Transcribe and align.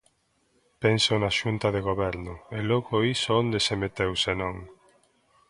Penso 0.83 1.11
na 1.23 1.29
xunta 1.39 1.67
de 1.75 1.81
Goberno, 1.89 2.33
¿e 2.57 2.59
logo 2.69 2.95
iso 3.15 3.31
onde 3.41 3.59
se 3.65 3.75
meteu 3.83 4.11
se 4.23 4.33
non? 4.41 4.55